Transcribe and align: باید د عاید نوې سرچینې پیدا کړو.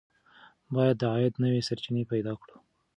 باید 0.75 0.95
د 0.99 1.03
عاید 1.13 1.33
نوې 1.43 1.61
سرچینې 1.67 2.03
پیدا 2.11 2.33
کړو. 2.41 2.55